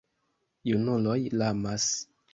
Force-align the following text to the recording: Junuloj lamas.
Junuloj 0.69 1.19
lamas. 1.43 1.89